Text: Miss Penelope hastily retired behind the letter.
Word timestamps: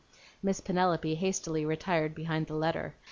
Miss 0.41 0.59
Penelope 0.61 1.13
hastily 1.13 1.63
retired 1.63 2.15
behind 2.15 2.47
the 2.47 2.55
letter. 2.55 2.95